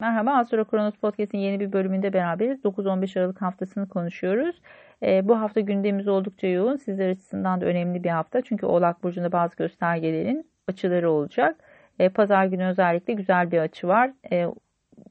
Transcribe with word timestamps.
Merhaba, 0.00 0.30
Astro 0.30 0.64
Kronos 0.64 0.94
Podcast'in 0.94 1.38
yeni 1.38 1.60
bir 1.60 1.72
bölümünde 1.72 2.12
beraberiz. 2.12 2.64
9-15 2.64 3.20
Aralık 3.20 3.42
haftasını 3.42 3.88
konuşuyoruz. 3.88 4.62
E, 5.02 5.28
bu 5.28 5.40
hafta 5.40 5.60
gündemimiz 5.60 6.08
oldukça 6.08 6.46
yoğun. 6.46 6.76
Sizler 6.76 7.08
açısından 7.10 7.60
da 7.60 7.64
önemli 7.66 8.04
bir 8.04 8.08
hafta. 8.08 8.42
Çünkü 8.42 8.66
Oğlak 8.66 9.02
Burcu'nda 9.02 9.32
bazı 9.32 9.56
göstergelerin 9.56 10.50
açıları 10.68 11.10
olacak. 11.10 11.56
E, 11.98 12.08
Pazar 12.08 12.46
günü 12.46 12.66
özellikle 12.66 13.12
güzel 13.12 13.50
bir 13.50 13.58
açı 13.58 13.88
var. 13.88 14.10
E, 14.32 14.46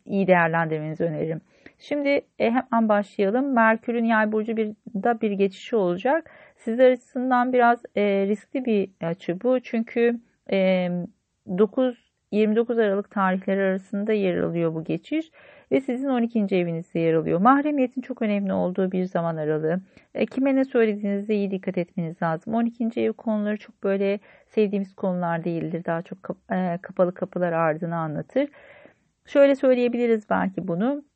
iyi 0.06 0.28
değerlendirmenizi 0.28 1.04
öneririm. 1.04 1.42
Şimdi 1.80 2.22
e, 2.40 2.52
hemen 2.52 2.90
başlayalım. 2.90 3.54
Merkür'ün 3.54 4.06
yay 4.06 4.32
burcu 4.32 4.58
bir, 4.58 4.76
da 5.04 5.22
bir 5.22 5.32
geçişi 5.32 5.76
olacak. 5.76 6.32
Sizler 6.58 6.92
açısından 6.92 7.54
biraz 7.54 7.80
e, 7.96 8.02
riskli 8.28 8.66
bir 8.66 8.90
açı 9.02 9.42
bu. 9.42 9.60
Çünkü 9.60 10.20
e, 10.52 10.90
9 11.48 12.09
29 12.32 12.80
Aralık 12.80 13.12
tarihleri 13.12 13.62
arasında 13.62 14.14
yer 14.14 14.38
alıyor 14.38 14.74
bu 14.74 14.84
geçiş 14.84 15.32
ve 15.72 15.82
sizin 15.82 16.10
12. 16.10 16.40
evinizde 16.40 17.00
yer 17.00 17.14
alıyor. 17.14 17.40
Mahremiyetin 17.40 18.02
çok 18.02 18.22
önemli 18.22 18.54
olduğu 18.54 18.92
bir 18.92 19.06
zaman 19.06 19.38
aralığı. 19.38 19.82
E, 20.14 20.26
kime 20.26 20.56
ne 20.56 20.66
söylediğinizde 20.66 21.36
iyi 21.36 21.52
dikkat 21.52 21.78
etmeniz 21.78 22.22
lazım. 22.22 22.54
12. 22.54 23.02
ev 23.02 23.14
konuları 23.14 23.58
çok 23.58 23.84
böyle 23.84 24.20
sevdiğimiz 24.48 24.96
konular 24.96 25.44
değildir. 25.44 25.86
Daha 25.86 26.02
çok 26.02 26.24
kap 26.24 26.38
e, 26.52 26.80
kapalı 26.82 27.14
kapılar 27.14 27.54
ardını 27.54 27.96
anlatır. 27.96 28.50
Şöyle 29.26 29.56
söyleyebiliriz 29.56 30.30
belki 30.30 30.68
bunu. 30.68 31.09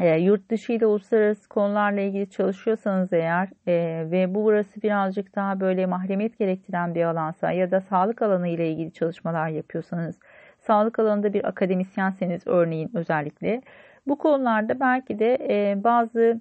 E, 0.00 0.16
yurt 0.16 0.50
dışı 0.50 0.72
ile 0.72 0.86
uluslararası 0.86 1.48
konularla 1.48 2.00
ilgili 2.00 2.30
çalışıyorsanız 2.30 3.12
eğer 3.12 3.48
e, 3.66 4.06
ve 4.10 4.34
bu 4.34 4.44
burası 4.44 4.82
birazcık 4.82 5.34
daha 5.36 5.60
böyle 5.60 5.86
mahremiyet 5.86 6.38
gerektiren 6.38 6.94
bir 6.94 7.04
alansa 7.04 7.52
ya 7.52 7.70
da 7.70 7.80
sağlık 7.80 8.22
alanı 8.22 8.48
ile 8.48 8.70
ilgili 8.70 8.92
çalışmalar 8.92 9.48
yapıyorsanız, 9.48 10.18
sağlık 10.58 10.98
alanında 10.98 11.32
bir 11.32 11.48
akademisyenseniz 11.48 12.46
örneğin 12.46 12.90
özellikle 12.94 13.62
bu 14.06 14.18
konularda 14.18 14.80
belki 14.80 15.18
de 15.18 15.38
e, 15.50 15.84
bazı 15.84 16.40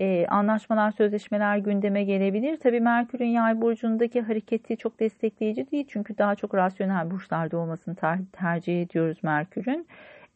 e, 0.00 0.26
anlaşmalar, 0.26 0.90
sözleşmeler 0.90 1.56
gündeme 1.58 2.04
gelebilir. 2.04 2.56
Tabii 2.56 2.80
Merkür'ün 2.80 3.26
yay 3.26 3.60
burcundaki 3.60 4.20
hareketi 4.20 4.76
çok 4.76 5.00
destekleyici 5.00 5.70
değil 5.70 5.86
çünkü 5.88 6.18
daha 6.18 6.34
çok 6.34 6.54
rasyonel 6.54 7.10
burçlarda 7.10 7.56
olmasını 7.58 7.94
ter 7.94 8.18
tercih 8.32 8.82
ediyoruz 8.82 9.18
Merkür'ün. 9.22 9.86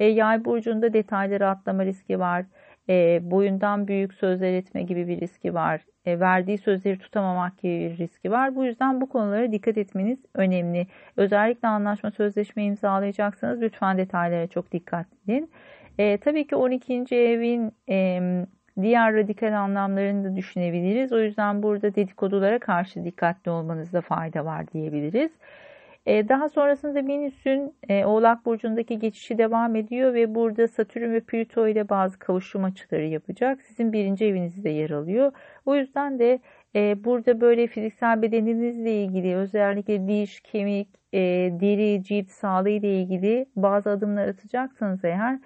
E, 0.01 0.05
yay 0.05 0.45
burcunda 0.45 0.93
detayları 0.93 1.49
atlama 1.49 1.85
riski 1.85 2.19
var. 2.19 2.45
E, 2.89 3.21
boyundan 3.23 3.89
büyük 3.89 4.15
sözler 4.15 4.53
etme 4.53 4.83
gibi 4.83 5.09
bir 5.09 5.21
riski 5.21 5.55
var. 5.55 5.81
E, 6.05 6.21
verdiği 6.21 6.59
sözleri 6.59 6.99
tutamamak 6.99 7.59
gibi 7.59 7.81
bir 7.81 7.99
riski 7.99 8.31
var. 8.31 8.57
Bu 8.57 8.65
yüzden 8.65 9.01
bu 9.01 9.09
konulara 9.09 9.53
dikkat 9.53 9.79
etmeniz 9.79 10.19
önemli. 10.35 10.87
Özellikle 11.17 11.69
anlaşma 11.69 12.11
sözleşme 12.11 12.65
imzalayacaksanız 12.65 13.61
lütfen 13.61 13.99
detaylara 13.99 14.47
çok 14.47 14.73
dikkat 14.73 15.07
edin. 15.25 15.51
E, 15.99 16.19
tabii 16.19 16.47
ki 16.47 16.57
12. 16.57 17.17
evin 17.17 17.73
e, 17.89 18.21
diğer 18.83 19.15
radikal 19.15 19.59
anlamlarını 19.59 20.25
da 20.25 20.37
düşünebiliriz. 20.37 21.13
O 21.13 21.21
yüzden 21.21 21.63
burada 21.63 21.95
dedikodulara 21.95 22.59
karşı 22.59 23.05
dikkatli 23.05 23.51
olmanızda 23.51 24.01
fayda 24.01 24.45
var 24.45 24.73
diyebiliriz. 24.73 25.31
E, 26.07 26.29
daha 26.29 26.49
sonrasında 26.49 27.07
Venüs'ün 27.07 27.75
e, 27.89 28.05
Oğlak 28.05 28.47
Burcu'ndaki 28.47 28.99
geçişi 28.99 29.39
devam 29.39 29.77
ediyor 29.77 30.15
ve 30.15 30.35
burada 30.35 30.69
Satürn 30.69 31.13
ve 31.13 31.21
Plüto 31.21 31.69
ile 31.69 31.89
bazı 31.89 32.19
kavuşum 32.19 32.65
açıları 32.65 33.07
yapacak. 33.07 33.63
Sizin 33.63 33.93
birinci 33.93 34.25
evinizde 34.25 34.69
yer 34.71 34.91
alıyor. 34.91 35.33
O 35.67 35.77
yüzden 35.77 36.19
de 36.19 36.41
e, 36.75 37.05
burada 37.05 37.41
böyle 37.41 37.67
fiziksel 37.67 38.23
bedeninizle 38.23 39.03
ilgili 39.05 39.37
özellikle 39.37 40.09
diş, 40.09 40.41
kemik, 40.41 40.89
deri, 41.61 42.03
cilt 42.05 42.31
sağlığı 42.31 42.69
ile 42.71 43.01
ilgili 43.01 43.47
bazı 43.57 43.91
adımlar 43.91 44.29
atacaksanız 44.29 45.05
eğer 45.05 45.39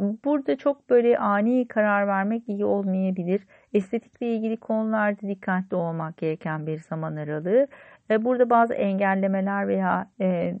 burada 0.00 0.56
çok 0.56 0.90
böyle 0.90 1.18
ani 1.18 1.68
karar 1.68 2.06
vermek 2.06 2.48
iyi 2.48 2.64
olmayabilir. 2.64 3.46
Estetikle 3.74 4.34
ilgili 4.34 4.56
konularda 4.56 5.28
dikkatli 5.28 5.76
olmak 5.76 6.16
gereken 6.16 6.66
bir 6.66 6.78
zaman 6.78 7.16
aralığı. 7.16 7.66
Burada 8.10 8.50
bazı 8.50 8.74
engellemeler 8.74 9.68
veya 9.68 10.10
e, 10.20 10.54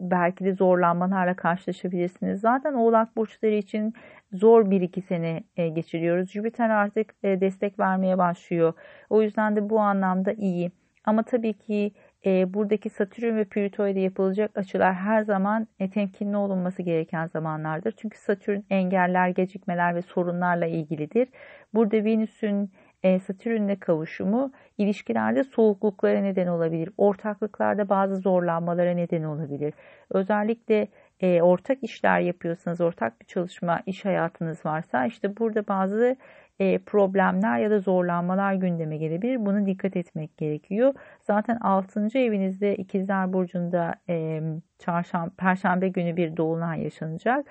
belki 0.00 0.44
de 0.44 0.54
zorlanmalarla 0.54 1.36
karşılaşabilirsiniz. 1.36 2.40
Zaten 2.40 2.74
oğlak 2.74 3.16
burçları 3.16 3.54
için 3.54 3.94
zor 4.32 4.70
bir 4.70 4.80
iki 4.80 5.02
sene 5.02 5.42
e, 5.56 5.68
geçiriyoruz. 5.68 6.30
Jüpiter 6.30 6.70
artık 6.70 7.14
e, 7.22 7.40
destek 7.40 7.78
vermeye 7.78 8.18
başlıyor. 8.18 8.72
O 9.10 9.22
yüzden 9.22 9.56
de 9.56 9.70
bu 9.70 9.80
anlamda 9.80 10.32
iyi. 10.32 10.72
Ama 11.04 11.22
tabii 11.22 11.52
ki 11.52 11.92
buradaki 12.26 12.90
Satürn 12.90 13.36
ve 13.36 13.44
Plüto 13.44 13.88
ile 13.88 14.00
yapılacak 14.00 14.50
açılar 14.54 14.94
her 14.94 15.22
zaman 15.22 15.66
e, 15.80 15.90
temkinli 15.90 16.36
olunması 16.36 16.82
gereken 16.82 17.26
zamanlardır. 17.26 17.94
Çünkü 17.96 18.18
Satürn 18.18 18.60
engeller, 18.70 19.28
gecikmeler 19.28 19.94
ve 19.94 20.02
sorunlarla 20.02 20.66
ilgilidir. 20.66 21.28
Burada 21.74 22.04
Venüs'ün 22.04 22.70
e, 23.02 23.18
Satürn'le 23.18 23.76
kavuşumu 23.80 24.52
ilişkilerde 24.78 25.44
soğukluklara 25.44 26.20
neden 26.20 26.46
olabilir. 26.46 26.90
Ortaklıklarda 26.96 27.88
bazı 27.88 28.16
zorlanmalara 28.16 28.90
neden 28.90 29.22
olabilir. 29.22 29.74
Özellikle 30.10 30.88
e, 31.20 31.42
ortak 31.42 31.78
işler 31.82 32.20
yapıyorsanız, 32.20 32.80
ortak 32.80 33.20
bir 33.20 33.26
çalışma, 33.26 33.80
iş 33.86 34.04
hayatınız 34.04 34.66
varsa 34.66 35.06
işte 35.06 35.36
burada 35.36 35.68
bazı 35.68 36.16
e, 36.60 36.78
problemler 36.78 37.58
ya 37.58 37.70
da 37.70 37.80
zorlanmalar 37.80 38.54
gündeme 38.54 38.96
gelebilir. 38.96 39.46
Buna 39.46 39.66
dikkat 39.66 39.96
etmek 39.96 40.36
gerekiyor. 40.38 40.94
Zaten 41.22 41.56
6. 41.60 42.18
evinizde 42.18 42.76
İkizler 42.76 43.32
Burcu'nda 43.32 43.94
e, 44.08 44.42
çarşamba, 44.78 45.30
Perşembe 45.36 45.88
günü 45.88 46.16
bir 46.16 46.36
dolunay 46.36 46.82
yaşanacak. 46.82 47.46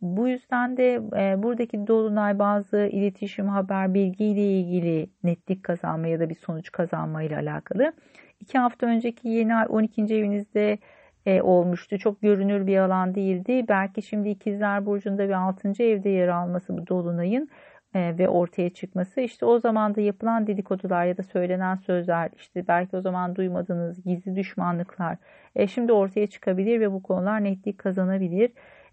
Bu 0.00 0.28
yüzden 0.28 0.76
de 0.76 0.94
e, 0.94 1.42
buradaki 1.42 1.86
dolunay 1.86 2.38
bazı 2.38 2.76
iletişim, 2.76 3.48
haber, 3.48 3.94
bilgi 3.94 4.24
ile 4.24 4.60
ilgili 4.60 5.10
netlik 5.24 5.64
kazanma 5.64 6.06
ya 6.06 6.20
da 6.20 6.28
bir 6.28 6.34
sonuç 6.34 6.72
kazanma 6.72 7.22
ile 7.22 7.36
alakalı. 7.36 7.92
İki 8.40 8.58
hafta 8.58 8.86
önceki 8.86 9.28
yeni 9.28 9.54
ay 9.54 9.66
12. 9.68 10.02
evinizde 10.02 10.78
e, 11.26 11.42
olmuştu. 11.42 11.98
Çok 11.98 12.22
görünür 12.22 12.66
bir 12.66 12.78
alan 12.78 13.14
değildi. 13.14 13.64
Belki 13.68 14.02
şimdi 14.02 14.28
ikizler 14.28 14.86
burcunda 14.86 15.28
bir 15.28 15.32
6. 15.34 15.82
evde 15.82 16.08
yer 16.08 16.28
alması 16.28 16.78
bu 16.78 16.86
dolunayın 16.86 17.48
e, 17.94 18.18
ve 18.18 18.28
ortaya 18.28 18.70
çıkması 18.70 19.20
işte 19.20 19.46
o 19.46 19.58
zaman 19.58 19.94
da 19.94 20.00
yapılan 20.00 20.46
dedikodular 20.46 21.04
ya 21.04 21.16
da 21.16 21.22
söylenen 21.22 21.76
sözler 21.76 22.30
işte 22.36 22.68
belki 22.68 22.96
o 22.96 23.00
zaman 23.00 23.36
duymadığınız 23.36 24.04
gizli 24.04 24.36
düşmanlıklar 24.36 25.16
e, 25.56 25.66
şimdi 25.66 25.92
ortaya 25.92 26.26
çıkabilir 26.26 26.80
ve 26.80 26.92
bu 26.92 27.02
konular 27.02 27.44
netlik 27.44 27.78
kazanabilir. 27.78 28.52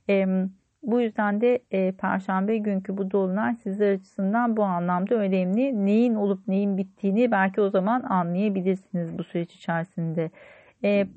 E, 0.09 0.27
bu 0.85 1.01
yüzden 1.01 1.41
de 1.41 1.59
e, 1.71 1.91
Perşembe 1.91 2.57
günkü 2.57 2.97
bu 2.97 3.11
dolunay 3.11 3.55
sizler 3.55 3.93
açısından 3.93 4.57
bu 4.57 4.63
anlamda 4.63 5.15
önemli. 5.15 5.85
Neyin 5.85 6.15
olup 6.15 6.47
neyin 6.47 6.77
bittiğini 6.77 7.31
belki 7.31 7.61
o 7.61 7.69
zaman 7.69 8.03
anlayabilirsiniz 8.03 9.17
bu 9.17 9.23
süreç 9.23 9.55
içerisinde. 9.55 10.31
E, 10.83 11.07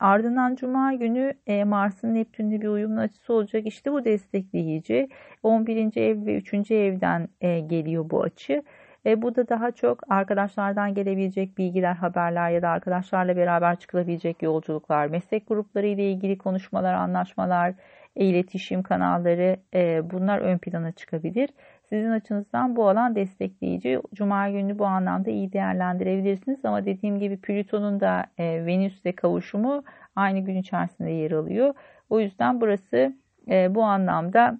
ardından 0.00 0.54
Cuma 0.54 0.94
günü 0.94 1.34
e, 1.46 1.64
Mars'ın 1.64 2.14
Neptün'le 2.14 2.60
bir 2.60 2.68
uyumlu 2.68 3.00
açısı 3.00 3.32
olacak. 3.32 3.66
İşte 3.66 3.92
bu 3.92 4.04
destekleyici. 4.04 5.08
11. 5.42 5.96
ev 5.96 6.26
ve 6.26 6.36
3. 6.36 6.70
evden 6.70 7.28
e, 7.40 7.60
geliyor 7.60 8.10
bu 8.10 8.22
açı. 8.22 8.62
E, 9.06 9.22
bu 9.22 9.36
da 9.36 9.48
daha 9.48 9.70
çok 9.70 10.12
arkadaşlardan 10.12 10.94
gelebilecek 10.94 11.58
bilgiler, 11.58 11.94
haberler 11.94 12.50
ya 12.50 12.62
da 12.62 12.68
arkadaşlarla 12.68 13.36
beraber 13.36 13.76
çıkılabilecek 13.76 14.42
yolculuklar, 14.42 15.06
meslek 15.06 15.48
grupları 15.48 15.86
ile 15.86 16.10
ilgili 16.10 16.38
konuşmalar, 16.38 16.94
anlaşmalar, 16.94 17.74
iletişim 18.16 18.82
kanalları 18.82 19.56
e, 19.74 20.10
bunlar 20.10 20.38
ön 20.38 20.58
plana 20.58 20.92
çıkabilir. 20.92 21.50
Sizin 21.88 22.10
açınızdan 22.10 22.76
bu 22.76 22.88
alan 22.88 23.14
destekleyici. 23.14 24.00
Cuma 24.14 24.50
günü 24.50 24.78
bu 24.78 24.86
anlamda 24.86 25.30
iyi 25.30 25.52
değerlendirebilirsiniz 25.52 26.64
ama 26.64 26.84
dediğim 26.84 27.18
gibi 27.18 27.36
Plüton'un 27.36 28.00
da 28.00 28.26
e, 28.38 28.66
Venüs'le 28.66 29.16
kavuşumu 29.16 29.84
aynı 30.16 30.40
gün 30.40 30.56
içerisinde 30.56 31.10
yer 31.10 31.30
alıyor. 31.30 31.74
O 32.10 32.20
yüzden 32.20 32.60
burası 32.60 33.14
e, 33.50 33.74
bu 33.74 33.82
anlamda 33.82 34.58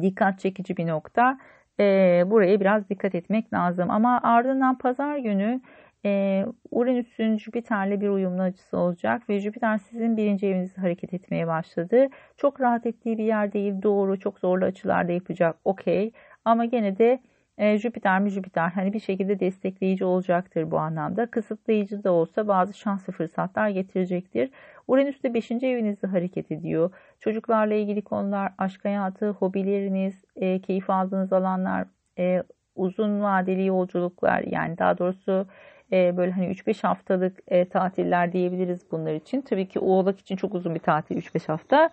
dikkat 0.00 0.38
çekici 0.38 0.76
bir 0.76 0.86
nokta. 0.86 1.38
E, 1.80 1.84
buraya 2.26 2.60
biraz 2.60 2.88
dikkat 2.88 3.14
etmek 3.14 3.52
lazım. 3.52 3.90
Ama 3.90 4.20
ardından 4.22 4.78
pazar 4.78 5.16
günü 5.16 5.60
e, 6.04 6.46
Uranüs'ün 6.70 7.38
Jüpiter'le 7.38 8.00
bir 8.00 8.08
uyumlu 8.08 8.42
açısı 8.42 8.78
olacak 8.78 9.28
ve 9.28 9.40
Jüpiter 9.40 9.78
sizin 9.78 10.16
birinci 10.16 10.46
evinizde 10.46 10.80
hareket 10.80 11.14
etmeye 11.14 11.46
başladı. 11.46 12.08
Çok 12.36 12.60
rahat 12.60 12.86
ettiği 12.86 13.18
bir 13.18 13.24
yer 13.24 13.52
değil 13.52 13.74
doğru 13.82 14.18
çok 14.20 14.38
zorlu 14.38 14.64
açılarda 14.64 15.12
yapacak 15.12 15.56
okey 15.64 16.12
ama 16.44 16.64
gene 16.64 16.98
de 16.98 17.20
e, 17.58 17.78
Jüpiter 17.78 18.20
mi 18.20 18.30
Jüpiter 18.30 18.70
hani 18.70 18.92
bir 18.92 19.00
şekilde 19.00 19.40
destekleyici 19.40 20.04
olacaktır 20.04 20.70
bu 20.70 20.78
anlamda. 20.78 21.26
Kısıtlayıcı 21.30 22.04
da 22.04 22.12
olsa 22.12 22.48
bazı 22.48 22.74
şans 22.74 23.08
ve 23.08 23.12
fırsatlar 23.12 23.68
getirecektir. 23.68 24.50
Uranüs 24.88 25.22
de 25.22 25.34
5. 25.34 25.50
evinizde 25.66 26.06
hareket 26.06 26.52
ediyor. 26.52 26.90
Çocuklarla 27.20 27.74
ilgili 27.74 28.02
konular, 28.02 28.52
aşk 28.58 28.84
hayatı, 28.84 29.30
hobileriniz, 29.30 30.24
e, 30.36 30.60
keyif 30.60 30.90
aldığınız 30.90 31.32
alanlar, 31.32 31.86
e, 32.18 32.42
uzun 32.74 33.22
vadeli 33.22 33.66
yolculuklar 33.66 34.42
yani 34.42 34.78
daha 34.78 34.98
doğrusu 34.98 35.46
e, 35.92 36.16
böyle 36.16 36.32
hani 36.32 36.46
3-5 36.46 36.82
haftalık 36.86 37.38
e, 37.48 37.68
tatiller 37.68 38.32
diyebiliriz 38.32 38.80
bunlar 38.92 39.14
için. 39.14 39.40
Tabii 39.40 39.68
ki 39.68 39.78
Oğlak 39.78 40.20
için 40.20 40.36
çok 40.36 40.54
uzun 40.54 40.74
bir 40.74 40.80
tatil 40.80 41.16
3-5 41.16 41.46
hafta. 41.46 41.90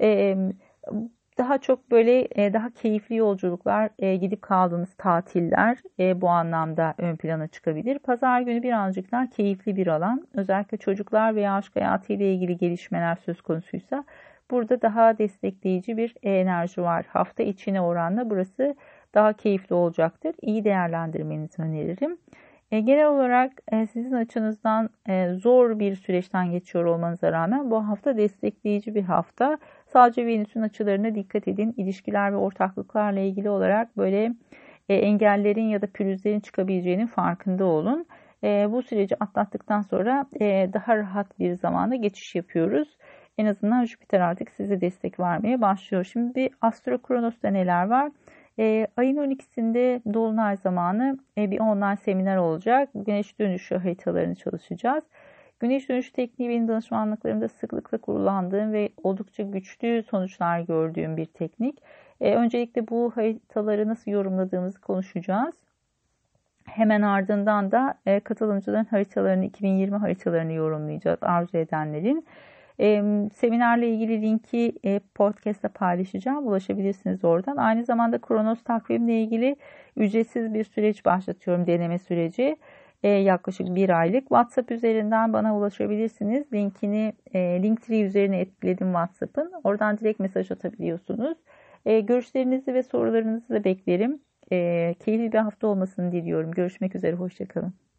E, 0.00 0.36
daha 1.38 1.58
çok 1.58 1.90
böyle 1.90 2.28
daha 2.52 2.70
keyifli 2.70 3.16
yolculuklar, 3.16 3.90
gidip 3.98 4.42
kaldığınız 4.42 4.94
tatiller 4.98 5.78
bu 6.20 6.28
anlamda 6.28 6.94
ön 6.98 7.16
plana 7.16 7.46
çıkabilir. 7.46 7.98
Pazar 7.98 8.40
günü 8.40 8.62
birazcık 8.62 9.12
daha 9.12 9.30
keyifli 9.30 9.76
bir 9.76 9.86
alan. 9.86 10.28
Özellikle 10.34 10.78
çocuklar 10.78 11.34
veya 11.34 11.54
aşk 11.54 11.76
hayatı 11.76 12.12
ile 12.12 12.34
ilgili 12.34 12.56
gelişmeler 12.56 13.16
söz 13.16 13.42
konusuysa 13.42 14.04
burada 14.50 14.82
daha 14.82 15.18
destekleyici 15.18 15.96
bir 15.96 16.14
enerji 16.22 16.82
var. 16.82 17.06
Hafta 17.08 17.42
içine 17.42 17.80
oranla 17.80 18.30
burası 18.30 18.74
daha 19.14 19.32
keyifli 19.32 19.74
olacaktır. 19.74 20.34
İyi 20.42 20.64
değerlendirmenizi 20.64 21.62
öneririm. 21.62 22.18
E, 22.72 22.80
genel 22.80 23.06
olarak 23.06 23.52
e, 23.72 23.86
sizin 23.86 24.12
açınızdan 24.12 24.90
e, 25.08 25.34
zor 25.34 25.78
bir 25.78 25.96
süreçten 25.96 26.50
geçiyor 26.50 26.84
olmanıza 26.84 27.32
rağmen 27.32 27.70
bu 27.70 27.88
hafta 27.88 28.16
destekleyici 28.16 28.94
bir 28.94 29.02
hafta. 29.02 29.58
Sadece 29.86 30.26
Venüs'ün 30.26 30.62
açılarına 30.62 31.14
dikkat 31.14 31.48
edin. 31.48 31.74
İlişkiler 31.76 32.32
ve 32.32 32.36
ortaklıklarla 32.36 33.20
ilgili 33.20 33.50
olarak 33.50 33.96
böyle 33.96 34.32
e, 34.88 34.94
engellerin 34.94 35.68
ya 35.68 35.82
da 35.82 35.86
pürüzlerin 35.86 36.40
çıkabileceğinin 36.40 37.06
farkında 37.06 37.64
olun. 37.64 38.06
E, 38.44 38.68
bu 38.70 38.82
süreci 38.82 39.16
atlattıktan 39.20 39.82
sonra 39.82 40.26
e, 40.40 40.70
daha 40.72 40.96
rahat 40.96 41.38
bir 41.38 41.54
zamana 41.54 41.96
geçiş 41.96 42.34
yapıyoruz. 42.34 42.96
En 43.38 43.46
azından 43.46 43.84
Jüpiter 43.84 44.20
artık 44.20 44.50
size 44.50 44.80
destek 44.80 45.20
vermeye 45.20 45.60
başlıyor. 45.60 46.04
Şimdi 46.04 46.34
bir 46.34 46.50
Astro 46.60 46.98
Kronos'ta 47.02 47.48
neler 47.48 47.86
var? 47.86 48.10
E, 48.58 48.86
ayın 48.96 49.16
12'sinde 49.16 50.14
Dolunay 50.14 50.56
zamanı 50.56 51.18
e, 51.38 51.50
bir 51.50 51.60
online 51.60 51.96
seminer 51.96 52.36
olacak. 52.36 52.88
Güneş 52.94 53.38
dönüşü 53.38 53.76
haritalarını 53.76 54.34
çalışacağız. 54.34 55.04
Güneş 55.60 55.88
dönüşü 55.88 56.12
tekniği 56.12 56.50
benim 56.50 56.68
danışmanlıklarımda 56.68 57.48
sıklıkla 57.48 57.98
kullandığım 57.98 58.72
ve 58.72 58.88
oldukça 59.02 59.42
güçlü 59.42 60.02
sonuçlar 60.02 60.60
gördüğüm 60.60 61.16
bir 61.16 61.26
teknik. 61.26 61.82
E, 62.20 62.34
öncelikle 62.34 62.88
bu 62.88 63.12
haritaları 63.14 63.88
nasıl 63.88 64.10
yorumladığımızı 64.10 64.80
konuşacağız. 64.80 65.54
Hemen 66.64 67.02
ardından 67.02 67.72
da 67.72 67.94
e, 68.06 68.20
katılımcıların 68.20 68.84
haritalarını, 68.84 69.44
2020 69.44 69.96
haritalarını 69.96 70.52
yorumlayacağız 70.52 71.18
arzu 71.22 71.58
edenlerin. 71.58 72.26
Seminerle 73.34 73.88
ilgili 73.88 74.22
linki 74.22 74.72
e, 74.84 75.00
podcast'ta 75.14 75.68
paylaşacağım. 75.68 76.46
Ulaşabilirsiniz 76.46 77.24
oradan. 77.24 77.56
Aynı 77.56 77.84
zamanda 77.84 78.18
Kronos 78.20 78.62
takvimle 78.64 79.22
ilgili 79.22 79.56
ücretsiz 79.96 80.54
bir 80.54 80.64
süreç 80.64 81.04
başlatıyorum. 81.04 81.66
Deneme 81.66 81.98
süreci. 81.98 82.56
E, 83.02 83.08
yaklaşık 83.08 83.74
bir 83.74 84.00
aylık. 84.00 84.20
WhatsApp 84.20 84.70
üzerinden 84.70 85.32
bana 85.32 85.56
ulaşabilirsiniz. 85.56 86.52
Linkini 86.52 87.12
e, 87.34 87.62
Linktree 87.62 88.02
üzerine 88.02 88.40
etkiledim 88.40 88.86
WhatsApp'ın. 88.86 89.52
Oradan 89.64 89.98
direkt 89.98 90.20
mesaj 90.20 90.50
atabiliyorsunuz. 90.50 91.38
E, 91.86 92.00
görüşlerinizi 92.00 92.74
ve 92.74 92.82
sorularınızı 92.82 93.48
da 93.48 93.64
beklerim. 93.64 94.20
Keyifli 95.04 95.32
bir 95.32 95.38
hafta 95.38 95.66
olmasını 95.66 96.12
diliyorum. 96.12 96.50
Görüşmek 96.50 96.94
üzere. 96.94 97.16
Hoşçakalın. 97.16 97.89